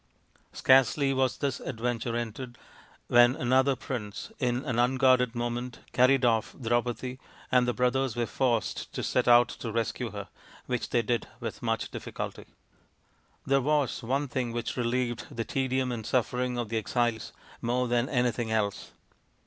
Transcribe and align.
Scarcely 0.51 1.13
was 1.13 1.37
this 1.37 1.59
adventure 1.59 2.15
ended, 2.15 2.57
when 3.07 3.35
another 3.35 3.75
prince, 3.75 4.31
in 4.39 4.65
an 4.65 4.79
unguarded 4.79 5.35
moment, 5.35 5.77
carried 5.91 6.25
off 6.25 6.55
Drau 6.59 6.81
padi, 6.81 7.19
and 7.51 7.67
the 7.67 7.73
brothers 7.75 8.15
were 8.15 8.25
forced 8.25 8.91
to 8.93 9.03
set 9.03 9.27
out 9.27 9.47
to 9.49 9.71
rescue 9.71 10.09
her, 10.09 10.27
which 10.65 10.89
they 10.89 11.03
did 11.03 11.27
with 11.39 11.61
much 11.61 11.91
difficulty. 11.91 12.45
There 13.45 13.61
was 13.61 14.01
one 14.01 14.27
thing 14.27 14.51
which 14.51 14.75
relieved 14.75 15.27
the 15.29 15.45
tedium 15.45 15.91
and 15.91 16.03
suffering 16.03 16.57
of 16.57 16.69
the 16.69 16.77
exiles 16.77 17.31
more 17.61 17.87
than 17.87 18.09
anything 18.09 18.49
else. 18.51 18.93